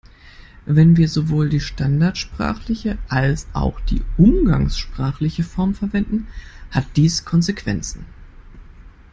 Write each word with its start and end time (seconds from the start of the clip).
Wenn 0.65 0.97
wir 0.97 1.07
sowohl 1.07 1.47
die 1.49 1.59
standardsprachliche 1.59 2.97
als 3.07 3.45
auch 3.53 3.79
die 3.81 4.01
umgangssprachliche 4.17 5.43
Form 5.43 5.75
verwenden, 5.75 6.25
hat 6.71 6.87
dies 6.95 7.23
Konsequenzen. 7.23 8.03